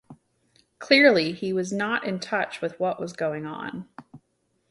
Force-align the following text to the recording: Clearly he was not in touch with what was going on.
Clearly 0.79 1.31
he 1.31 1.53
was 1.53 1.71
not 1.71 2.05
in 2.05 2.19
touch 2.19 2.59
with 2.59 2.79
what 2.79 2.99
was 2.99 3.13
going 3.13 3.45
on. 3.45 3.87